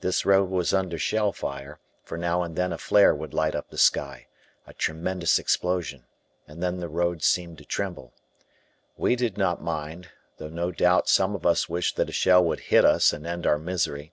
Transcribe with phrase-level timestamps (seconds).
[0.00, 3.70] This road was under shell fire, for now and then a flare would light up
[3.70, 4.26] the sky,
[4.66, 6.02] a tremendous explosion,
[6.48, 8.12] and then the road seemed to tremble.
[8.96, 12.58] We did not mind, though no doubt some of us wished that a shell would
[12.74, 14.12] hit us and end our misery.